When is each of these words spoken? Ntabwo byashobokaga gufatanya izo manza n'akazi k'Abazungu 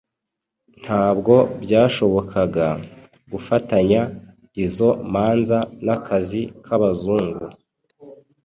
Ntabwo 0.83 1.33
byashobokaga 1.63 2.67
gufatanya 3.31 4.01
izo 4.65 4.89
manza 5.13 5.59
n'akazi 5.85 6.41
k'Abazungu 6.65 7.45